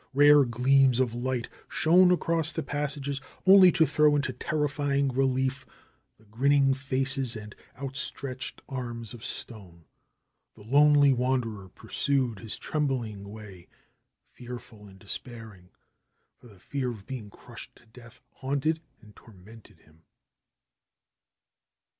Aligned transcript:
Rare 0.15 0.43
gleams 0.45 0.99
of 0.99 1.13
light 1.13 1.47
shone 1.69 2.09
across 2.09 2.51
the 2.51 2.63
passages, 2.63 3.21
only 3.45 3.71
to 3.73 3.85
throw 3.85 4.15
into 4.15 4.33
terrifying 4.33 5.09
relief 5.09 5.63
the 6.17 6.25
grinning 6.25 6.73
faces 6.73 7.35
and 7.35 7.53
outstretched 7.77 8.63
arms 8.67 9.13
of 9.13 9.23
stone. 9.23 9.85
The 10.55 10.63
lonely 10.63 11.13
wanderer 11.13 11.69
pursued 11.69 12.39
his 12.39 12.55
trembling 12.57 13.29
way, 13.29 13.67
fearful 14.33 14.87
and 14.87 14.97
despairing. 14.97 15.69
For 16.39 16.47
the 16.47 16.57
fear 16.57 16.89
of 16.89 17.05
being 17.05 17.29
crushed 17.29 17.75
to 17.75 17.85
death 17.85 18.23
haunted 18.33 18.81
and 19.01 19.15
tormented 19.15 19.81
him. 19.81 20.01